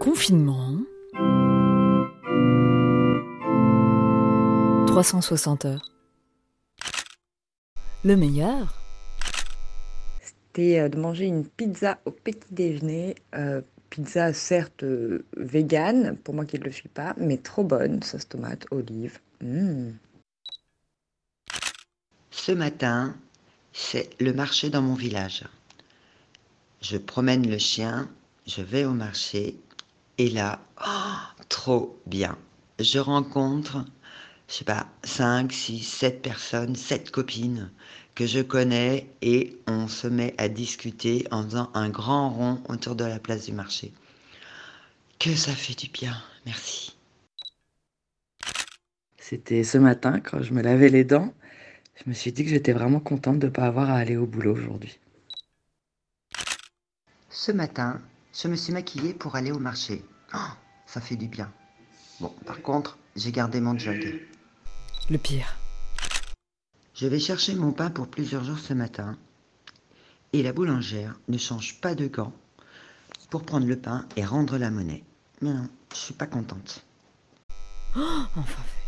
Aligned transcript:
Confinement. 0.00 0.78
360 4.86 5.64
heures. 5.64 5.92
Le 8.04 8.14
meilleur 8.16 8.80
C'était 10.20 10.78
euh, 10.78 10.88
de 10.88 10.98
manger 10.98 11.24
une 11.24 11.44
pizza 11.44 11.98
au 12.04 12.12
petit 12.12 12.38
déjeuner. 12.52 13.16
Euh, 13.34 13.60
pizza 13.90 14.32
certes 14.32 14.84
euh, 14.84 15.24
végane, 15.36 16.16
pour 16.16 16.34
moi 16.34 16.44
qui 16.44 16.60
ne 16.60 16.64
le 16.64 16.70
suis 16.70 16.88
pas, 16.88 17.14
mais 17.16 17.38
trop 17.38 17.64
bonne, 17.64 18.00
sauce 18.04 18.28
tomate, 18.28 18.66
olive. 18.70 19.18
Mmh. 19.40 19.90
Ce 22.30 22.52
matin, 22.52 23.16
c'est 23.72 24.10
le 24.20 24.32
marché 24.32 24.70
dans 24.70 24.82
mon 24.82 24.94
village. 24.94 25.44
Je 26.82 26.98
promène 26.98 27.50
le 27.50 27.58
chien, 27.58 28.08
je 28.46 28.62
vais 28.62 28.84
au 28.84 28.92
marché, 28.92 29.56
et 30.18 30.28
là, 30.30 30.60
oh, 30.84 31.42
trop 31.48 32.00
bien. 32.06 32.36
Je 32.80 32.98
rencontre, 32.98 33.84
je 34.48 34.54
sais 34.54 34.64
pas, 34.64 34.86
5, 35.04 35.52
6, 35.52 35.82
7 35.82 36.22
personnes, 36.22 36.76
7 36.76 37.10
copines 37.10 37.70
que 38.14 38.26
je 38.26 38.40
connais, 38.40 39.08
et 39.22 39.56
on 39.68 39.86
se 39.86 40.08
met 40.08 40.34
à 40.38 40.48
discuter 40.48 41.24
en 41.30 41.44
faisant 41.44 41.70
un 41.74 41.88
grand 41.88 42.30
rond 42.30 42.60
autour 42.68 42.96
de 42.96 43.04
la 43.04 43.20
place 43.20 43.46
du 43.46 43.52
marché. 43.52 43.92
Que 45.20 45.36
ça 45.36 45.52
fait 45.52 45.78
du 45.78 45.88
bien, 45.88 46.20
merci. 46.44 46.96
C'était 49.18 49.62
ce 49.62 49.78
matin 49.78 50.20
quand 50.20 50.42
je 50.42 50.52
me 50.52 50.62
lavais 50.62 50.88
les 50.88 51.04
dents. 51.04 51.32
Je 51.94 52.08
me 52.10 52.14
suis 52.14 52.32
dit 52.32 52.44
que 52.44 52.50
j'étais 52.50 52.72
vraiment 52.72 53.00
contente 53.00 53.38
de 53.38 53.46
ne 53.46 53.52
pas 53.52 53.66
avoir 53.66 53.90
à 53.90 53.96
aller 53.96 54.16
au 54.16 54.26
boulot 54.26 54.52
aujourd'hui. 54.52 54.98
Ce 57.28 57.52
matin, 57.52 58.00
je 58.32 58.48
me 58.48 58.56
suis 58.56 58.72
maquillée 58.72 59.14
pour 59.14 59.36
aller 59.36 59.52
au 59.52 59.58
marché. 59.58 60.04
Oh, 60.34 60.38
ça 60.86 61.00
fait 61.00 61.16
du 61.16 61.26
bien. 61.28 61.50
Bon, 62.20 62.32
par 62.46 62.60
contre, 62.62 62.98
j'ai 63.16 63.32
gardé 63.32 63.60
mon 63.60 63.78
jog. 63.78 64.20
Le 65.10 65.18
pire. 65.18 65.56
Je 66.94 67.06
vais 67.06 67.20
chercher 67.20 67.54
mon 67.54 67.72
pain 67.72 67.90
pour 67.90 68.08
plusieurs 68.08 68.44
jours 68.44 68.58
ce 68.58 68.74
matin. 68.74 69.16
Et 70.32 70.42
la 70.42 70.52
boulangère 70.52 71.18
ne 71.28 71.38
change 71.38 71.80
pas 71.80 71.94
de 71.94 72.06
gants 72.06 72.32
pour 73.30 73.44
prendre 73.44 73.66
le 73.66 73.78
pain 73.78 74.06
et 74.16 74.24
rendre 74.24 74.58
la 74.58 74.70
monnaie. 74.70 75.04
Mais 75.40 75.52
non, 75.52 75.68
je 75.92 75.96
suis 75.98 76.14
pas 76.14 76.26
contente. 76.26 76.84
Enfin 77.94 78.42
fait. 78.52 78.78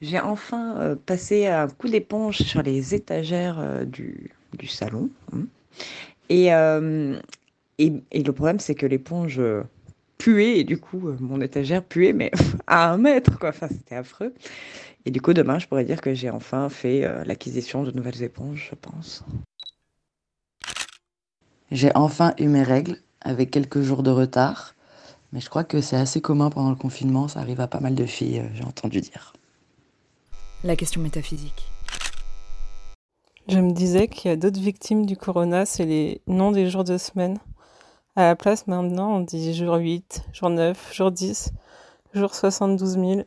J'ai 0.00 0.20
enfin 0.20 0.76
euh, 0.78 0.96
passé 0.96 1.46
un 1.46 1.68
coup 1.68 1.88
d'éponge 1.88 2.38
sur 2.38 2.62
les 2.62 2.94
étagères 2.94 3.58
euh, 3.58 3.84
du, 3.84 4.30
du 4.52 4.66
salon. 4.66 5.10
hein. 5.32 5.42
Et, 6.28 6.54
euh, 6.54 7.20
et, 7.78 7.92
et 8.12 8.22
le 8.22 8.32
problème, 8.32 8.58
c'est 8.58 8.74
que 8.74 8.86
l'éponge 8.86 9.38
euh, 9.38 9.62
puait, 10.18 10.58
et 10.58 10.64
du 10.64 10.78
coup, 10.78 11.08
euh, 11.08 11.16
mon 11.20 11.40
étagère 11.40 11.82
puait, 11.82 12.12
mais 12.12 12.30
à 12.66 12.90
un 12.90 12.96
mètre, 12.96 13.38
quoi. 13.38 13.50
Enfin, 13.50 13.68
c'était 13.68 13.96
affreux. 13.96 14.34
Et 15.06 15.10
du 15.10 15.20
coup, 15.20 15.34
demain, 15.34 15.58
je 15.58 15.66
pourrais 15.66 15.84
dire 15.84 16.00
que 16.00 16.14
j'ai 16.14 16.30
enfin 16.30 16.68
fait 16.68 17.04
euh, 17.04 17.24
l'acquisition 17.24 17.82
de 17.82 17.90
nouvelles 17.90 18.22
éponges, 18.22 18.68
je 18.70 18.74
pense. 18.74 19.24
J'ai 21.70 21.90
enfin 21.94 22.34
eu 22.38 22.48
mes 22.48 22.62
règles, 22.62 22.98
avec 23.20 23.50
quelques 23.50 23.82
jours 23.82 24.02
de 24.02 24.10
retard. 24.10 24.74
Mais 25.32 25.40
je 25.40 25.50
crois 25.50 25.64
que 25.64 25.80
c'est 25.80 25.96
assez 25.96 26.20
commun 26.20 26.48
pendant 26.48 26.70
le 26.70 26.76
confinement, 26.76 27.26
ça 27.26 27.40
arrive 27.40 27.60
à 27.60 27.66
pas 27.66 27.80
mal 27.80 27.94
de 27.94 28.06
filles, 28.06 28.38
euh, 28.38 28.48
j'ai 28.54 28.64
entendu 28.64 29.00
dire. 29.00 29.32
La 30.62 30.76
question 30.76 31.00
métaphysique. 31.00 31.70
Je 33.48 33.58
me 33.58 33.72
disais 33.72 34.08
qu'il 34.08 34.30
y 34.30 34.32
a 34.32 34.36
d'autres 34.36 34.60
victimes 34.60 35.04
du 35.04 35.16
corona, 35.16 35.66
c'est 35.66 35.84
les 35.84 36.22
noms 36.26 36.52
des 36.52 36.70
jours 36.70 36.84
de 36.84 36.96
semaine. 36.96 37.38
À 38.16 38.26
la 38.26 38.36
place, 38.36 38.66
maintenant, 38.68 39.16
on 39.16 39.20
dit 39.20 39.54
jour 39.54 39.74
8, 39.76 40.22
jour 40.32 40.48
9, 40.50 40.94
jour 40.94 41.10
10, 41.10 41.52
jour 42.14 42.34
72 42.34 42.92
000. 42.92 43.24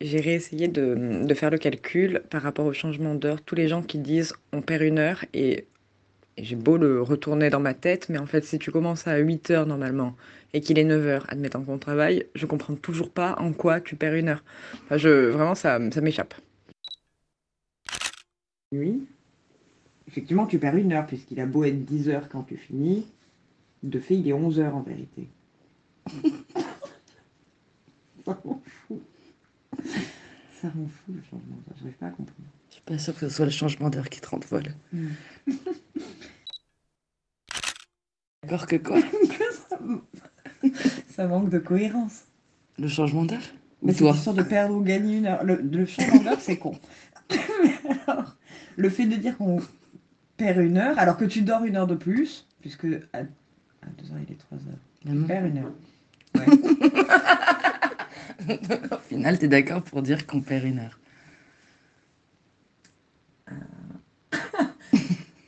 J'ai 0.00 0.20
réessayé 0.20 0.68
de, 0.68 1.24
de 1.24 1.34
faire 1.34 1.50
le 1.50 1.56
calcul 1.56 2.22
par 2.28 2.42
rapport 2.42 2.66
au 2.66 2.74
changement 2.74 3.14
d'heure. 3.14 3.40
Tous 3.42 3.54
les 3.54 3.66
gens 3.68 3.82
qui 3.82 3.98
disent 3.98 4.34
on 4.52 4.60
perd 4.60 4.82
une 4.82 4.98
heure 4.98 5.24
et, 5.32 5.66
et 6.36 6.44
j'ai 6.44 6.56
beau 6.56 6.76
le 6.76 7.00
retourner 7.02 7.50
dans 7.50 7.60
ma 7.60 7.74
tête, 7.74 8.08
mais 8.10 8.18
en 8.18 8.26
fait, 8.26 8.44
si 8.44 8.58
tu 8.58 8.70
commences 8.70 9.06
à 9.06 9.16
8 9.18 9.50
heures 9.50 9.66
normalement 9.66 10.14
et 10.52 10.60
qu'il 10.60 10.78
est 10.78 10.84
9 10.84 11.06
heures, 11.06 11.26
admettant 11.30 11.62
qu'on 11.64 11.78
travaille, 11.78 12.26
je 12.34 12.46
comprends 12.46 12.74
toujours 12.76 13.10
pas 13.10 13.36
en 13.38 13.52
quoi 13.54 13.80
tu 13.80 13.96
perds 13.96 14.14
une 14.16 14.28
heure. 14.28 14.44
Enfin, 14.84 14.98
je, 14.98 15.30
vraiment, 15.30 15.54
ça, 15.54 15.78
ça 15.90 16.00
m'échappe. 16.02 16.34
Oui, 18.72 19.06
effectivement, 20.08 20.46
tu 20.46 20.58
perds 20.58 20.76
une 20.76 20.92
heure 20.92 21.06
puisqu'il 21.06 21.40
a 21.40 21.46
beau 21.46 21.64
être 21.64 21.84
10 21.84 22.08
heures 22.08 22.28
quand 22.28 22.42
tu 22.42 22.56
finis. 22.56 23.06
De 23.82 23.98
fait, 23.98 24.14
il 24.14 24.28
est 24.28 24.32
11 24.32 24.60
heures 24.60 24.76
en 24.76 24.82
vérité. 24.82 25.28
Ça 28.24 28.38
rend 28.44 28.62
fou. 28.86 29.00
Ça 30.60 30.68
rend 30.68 30.86
fou 30.86 31.12
le 31.12 31.22
changement 31.22 31.56
d'heure. 31.66 31.76
J'arrive 31.78 31.96
pas 31.96 32.06
à 32.06 32.10
comprendre. 32.10 32.48
Je 32.68 32.74
suis 32.74 32.82
pas 32.82 32.98
sûre 32.98 33.14
que 33.14 33.28
ce 33.28 33.34
soit 33.34 33.46
le 33.46 33.50
changement 33.50 33.90
d'heure 33.90 34.08
qui 34.08 34.20
te 34.20 34.28
rende 34.28 34.44
folle. 34.44 34.74
D'accord 38.42 38.66
que 38.66 38.76
quoi 38.76 38.98
Ça 41.08 41.26
manque 41.26 41.50
de 41.50 41.58
cohérence. 41.58 42.26
Le 42.78 42.86
changement 42.88 43.24
d'heure 43.24 43.42
Mais 43.82 43.92
toi 43.94 44.12
histoire 44.12 44.36
de 44.36 44.42
perdre 44.42 44.76
ou 44.76 44.82
gagner 44.82 45.16
une 45.18 45.26
heure. 45.26 45.42
Le, 45.44 45.56
le 45.56 45.86
changement 45.86 46.22
d'heure, 46.22 46.40
c'est 46.40 46.58
con. 46.58 46.78
Mais 47.30 47.78
alors, 48.06 48.36
le 48.76 48.88
fait 48.90 49.06
de 49.06 49.16
dire 49.16 49.36
qu'on 49.36 49.60
perd 50.36 50.58
une 50.58 50.76
heure, 50.78 50.98
alors 50.98 51.16
que 51.16 51.24
tu 51.24 51.42
dors 51.42 51.64
une 51.64 51.76
heure 51.76 51.86
de 51.86 51.94
plus, 51.94 52.46
puisque 52.60 52.86
à, 53.12 53.18
à 53.18 53.22
2h 53.22 53.26
il 54.26 54.32
est 54.32 54.36
3h, 54.36 54.58
tu 55.02 55.08
Maman. 55.08 55.26
perds 55.26 55.46
une 55.46 55.58
heure. 55.58 55.72
Au 58.92 58.98
final, 59.08 59.38
t'es 59.38 59.48
d'accord 59.48 59.82
pour 59.82 60.02
dire 60.02 60.26
qu'on 60.26 60.40
perd 60.40 60.64
une 60.64 60.78
heure. 60.80 60.98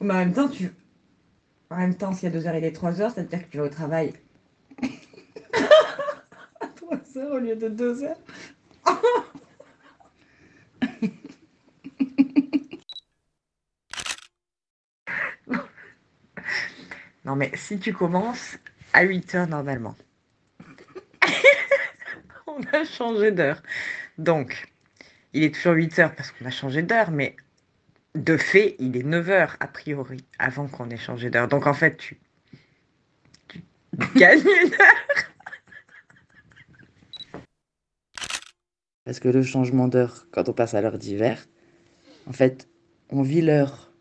Mais 0.01 0.13
en 0.13 0.19
même 0.19 0.33
temps, 0.33 0.49
tu... 0.49 0.71
en 1.71 1.77
même 1.79 1.95
temps, 1.97 2.13
s'il 2.13 2.33
y 2.33 2.37
a 2.37 2.39
2h 2.39 2.59
il 2.59 2.65
est 2.65 2.77
3h, 2.77 3.13
c'est-à-dire 3.15 3.47
que 3.47 3.51
tu 3.51 3.57
vas 3.59 3.65
au 3.65 3.69
travail 3.69 4.13
à 6.61 6.67
3h 6.67 7.27
au 7.31 7.39
lieu 7.39 7.57
de 7.57 7.69
2h. 7.69 8.15
Non, 17.35 17.39
mais 17.39 17.51
si 17.57 17.81
tu 17.81 17.93
commences 17.93 18.59
à 18.93 19.03
8 19.03 19.35
heures 19.35 19.49
normalement, 19.49 19.97
on 22.47 22.61
a 22.73 22.85
changé 22.85 23.33
d'heure. 23.33 23.61
Donc, 24.19 24.73
il 25.33 25.43
est 25.43 25.53
toujours 25.53 25.73
8 25.73 25.99
heures 25.99 26.15
parce 26.15 26.31
qu'on 26.31 26.45
a 26.45 26.53
changé 26.53 26.83
d'heure, 26.83 27.11
mais 27.11 27.35
de 28.15 28.37
fait, 28.37 28.77
il 28.79 28.97
est 28.97 29.03
9 29.03 29.31
heures 29.31 29.57
a 29.59 29.67
priori 29.67 30.25
avant 30.39 30.69
qu'on 30.69 30.89
ait 30.91 30.97
changé 30.97 31.29
d'heure. 31.29 31.49
Donc, 31.49 31.67
en 31.67 31.75
fait, 31.75 31.97
tu, 31.97 32.21
tu 33.49 33.65
gagnes 34.15 34.39
une 34.39 34.73
heure. 34.75 35.03
Parce 39.05 39.19
que 39.19 39.27
le 39.27 39.43
changement 39.43 39.89
d'heure, 39.89 40.29
quand 40.31 40.49
on 40.49 40.53
passe 40.53 40.75
à 40.75 40.81
l'heure 40.81 40.99
d'hiver, 40.99 41.45
en 42.29 42.33
fait, 42.33 42.69
on 43.11 43.23
vit 43.23 43.41
l'heure. 43.41 43.93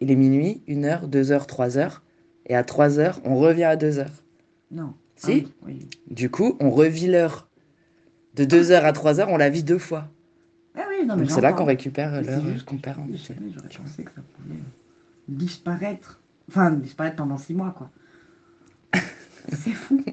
Il 0.00 0.10
est 0.10 0.16
minuit, 0.16 0.64
1 0.66 0.84
heure, 0.84 1.08
2 1.08 1.30
heures, 1.30 1.46
3 1.46 1.76
heures. 1.76 2.02
Et 2.46 2.54
à 2.54 2.64
3 2.64 2.98
heures, 2.98 3.20
on 3.24 3.36
revient 3.36 3.64
à 3.64 3.76
2 3.76 3.98
heures. 3.98 4.22
Non. 4.70 4.94
Si. 5.16 5.46
Ah, 5.46 5.64
oui. 5.66 5.88
Du 6.10 6.30
coup, 6.30 6.56
on 6.60 6.70
revit 6.70 7.06
l'heure. 7.06 7.48
De 8.34 8.44
2 8.44 8.70
heures 8.72 8.84
à 8.84 8.92
3 8.92 9.20
heures, 9.20 9.28
on 9.28 9.36
la 9.36 9.50
vit 9.50 9.62
deux 9.62 9.78
fois. 9.78 10.08
Ah 10.74 10.84
oui, 10.88 11.06
non, 11.06 11.16
mais 11.16 11.22
Donc 11.22 11.30
c'est 11.30 11.40
là 11.42 11.52
qu'on 11.52 11.66
récupère 11.66 12.22
l'heure 12.22 12.42
qu'on 12.64 12.78
perd 12.78 12.98
en 13.00 13.06
fait. 13.06 13.34
J'aurais 13.54 13.68
pensé 13.68 14.04
que 14.04 14.10
ça 14.14 14.22
pouvait 14.36 14.60
disparaître. 15.28 16.20
Enfin, 16.48 16.70
disparaître 16.70 17.16
pendant 17.16 17.36
6 17.38 17.54
mois, 17.54 17.74
quoi. 17.76 17.90
C'est 19.52 19.72
fou. 19.72 20.02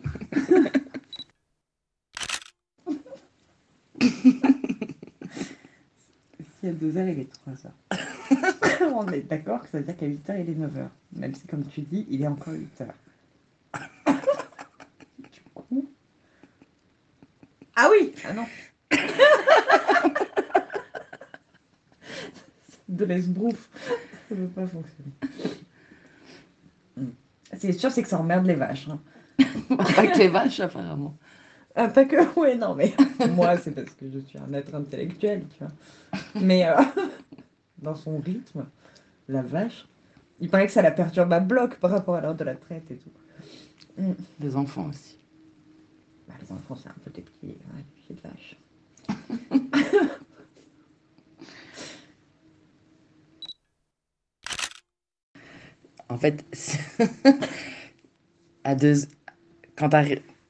Si 6.59 6.67
à 6.67 6.73
2h, 6.73 7.13
il 7.13 7.19
est 7.19 7.29
3h. 7.47 7.71
On 8.93 9.07
est 9.11 9.21
d'accord 9.21 9.61
que 9.61 9.69
ça 9.69 9.77
veut 9.79 9.83
dire 9.83 9.97
qu'à 9.97 10.07
8h, 10.07 10.41
il 10.41 10.49
est 10.49 10.55
9h. 10.55 10.87
Même 11.13 11.33
si, 11.35 11.47
comme 11.47 11.65
tu 11.67 11.81
dis, 11.81 12.05
il 12.09 12.21
est 12.21 12.27
encore 12.27 12.53
8h. 12.53 12.87
du 15.19 15.41
coup... 15.53 15.89
Ah 17.75 17.89
oui 17.91 18.13
Ah 18.25 18.33
non 18.33 18.45
De 22.89 23.05
l'esbrouf. 23.05 23.69
Ça 24.27 24.35
ne 24.35 24.45
peut 24.47 24.61
pas 24.61 24.67
fonctionner. 24.67 25.11
C'est 27.57 27.71
sûr, 27.73 27.91
c'est 27.91 28.03
que 28.03 28.09
ça 28.09 28.19
emmerde 28.19 28.45
les 28.45 28.55
vaches. 28.55 28.87
hein. 28.89 28.99
Pas 29.95 30.07
que 30.07 30.17
les 30.17 30.27
vaches, 30.27 30.59
apparemment. 30.59 31.15
Ah, 31.75 31.87
pas 31.87 32.05
que, 32.05 32.39
ouais, 32.39 32.55
non, 32.55 32.75
mais 32.75 32.93
moi, 33.29 33.57
c'est 33.57 33.71
parce 33.71 33.91
que 33.91 34.05
je 34.11 34.19
suis 34.19 34.37
un 34.39 34.51
être 34.53 34.73
intellectuel, 34.75 35.45
tu 35.49 35.59
vois. 35.63 35.71
Mais 36.41 36.67
euh, 36.67 36.75
dans 37.81 37.95
son 37.95 38.19
rythme, 38.19 38.65
la 39.27 39.41
vache, 39.41 39.87
Il 40.41 40.49
paraît 40.49 40.67
que 40.67 40.71
ça 40.71 40.81
la 40.81 40.91
perturbe 40.91 41.33
à 41.33 41.39
bloc 41.39 41.75
par 41.79 41.91
rapport 41.91 42.15
à 42.15 42.21
l'heure 42.21 42.35
de 42.35 42.43
la 42.45 42.55
traite 42.55 42.89
et 42.91 42.95
tout. 42.97 43.11
Mm. 43.97 44.13
Les 44.39 44.55
enfants 44.55 44.87
aussi. 44.87 45.17
Bah, 46.27 46.35
les 46.41 46.51
enfants, 46.51 46.75
c'est 46.75 46.89
un 46.89 46.95
peu 47.03 47.11
des 47.11 47.21
petits, 47.21 47.47
ouais, 47.47 47.83
des 47.83 48.15
petites 48.15 48.23
vaches. 48.23 48.55
En 56.11 56.17
fait, 56.17 56.43
à 58.63 58.73
deux, 58.73 58.95
quand 59.77 59.89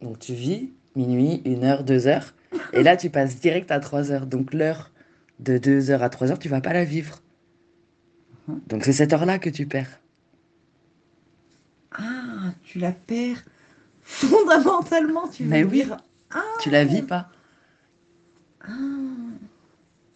donc 0.02 0.20
tu 0.20 0.34
vis 0.34 0.72
minuit, 0.96 1.42
une 1.44 1.66
heure, 1.66 1.84
deux 1.84 2.08
heures, 2.08 2.34
et 2.72 2.82
là 2.82 2.96
tu 2.96 3.10
passes 3.10 3.40
direct 3.42 3.70
à 3.70 3.82
trois 3.82 4.12
heures. 4.12 4.25
Donc 4.25 4.54
l'heure 4.54 4.92
de 5.39 5.57
deux 5.57 5.91
heures 5.91 6.03
à 6.03 6.09
trois 6.09 6.31
heures, 6.31 6.39
tu 6.39 6.50
vas 6.50 6.62
pas 6.62 6.74
la 6.74 6.83
vivre. 6.86 7.19
Donc 8.68 8.83
c'est 8.83 8.94
cette 8.94 9.13
heure-là 9.13 9.39
que 9.39 9.50
tu 9.50 9.65
perds. 9.68 10.00
Ah, 11.91 12.53
tu 12.63 12.80
la 12.80 12.91
perds 12.91 13.44
fondamentalement, 14.03 15.27
tu 15.27 15.44
Mais 15.44 15.63
oui. 15.63 15.83
dire. 15.83 15.97
Ah, 16.31 16.41
Tu 16.62 16.69
la 16.69 16.83
vis 16.86 17.01
pas. 17.01 17.30
ah. 18.62 18.68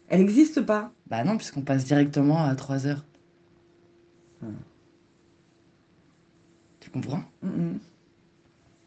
Elle 0.09 0.19
n'existe 0.21 0.61
pas. 0.61 0.91
Bah 1.07 1.23
non, 1.23 1.37
puisqu'on 1.37 1.61
passe 1.61 1.85
directement 1.85 2.43
à 2.45 2.55
trois 2.55 2.85
heures. 2.85 3.03
Hmm. 4.41 4.53
Tu 6.79 6.89
comprends? 6.91 7.23
Mm. 7.41 7.77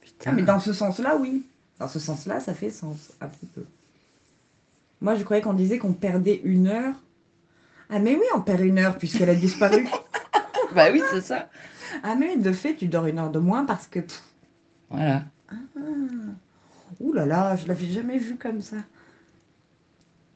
Putain. 0.00 0.30
Ah, 0.30 0.32
mais 0.34 0.42
dans 0.42 0.60
ce 0.60 0.72
sens-là, 0.72 1.16
oui. 1.16 1.44
Dans 1.78 1.88
ce 1.88 1.98
sens-là, 1.98 2.40
ça 2.40 2.54
fait 2.54 2.70
sens, 2.70 3.12
un 3.20 3.28
petit 3.28 3.46
peu. 3.46 3.64
Moi, 5.00 5.14
je 5.16 5.25
croyais 5.25 5.43
qu'on 5.43 5.52
disait 5.52 5.78
qu'on 5.78 5.93
perdait 5.93 6.40
une 6.44 6.69
heure. 6.69 6.94
Ah, 7.90 7.98
mais 7.98 8.14
oui, 8.14 8.25
on 8.34 8.40
perd 8.40 8.60
une 8.60 8.78
heure 8.78 8.98
puisqu'elle 8.98 9.31
a 9.31 9.34
disparu. 9.34 9.87
Bah 10.75 10.88
oui, 10.93 11.00
c'est 11.10 11.20
ça. 11.20 11.48
ah, 12.02 12.16
mais 12.16 12.37
de 12.37 12.52
fait, 12.52 12.75
tu 12.75 12.88
dors 12.88 13.06
une 13.06 13.19
heure 13.19 13.31
de 13.31 13.38
moins 13.38 13.64
parce 13.64 13.87
que. 13.87 14.00
pff, 14.00 14.22
Voilà. 14.90 15.22
ah. 15.48 15.54
Ouh 17.00 17.12
là 17.12 17.25
là, 17.25 17.56
je 17.56 17.66
l'avais 17.69 17.87
jamais 17.87 18.19
vu 18.19 18.37
comme 18.37 18.60
ça. 18.60 18.76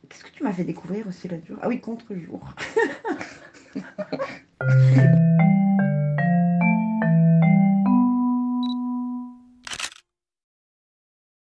Qu'est-ce 0.08 0.24
que 0.24 0.30
tu 0.30 0.42
m'as 0.42 0.52
fait 0.52 0.64
découvrir 0.64 1.06
aussi 1.06 1.28
jour? 1.46 1.58
Ah 1.62 1.68
oui, 1.68 1.80
contre-jour. 1.80 2.54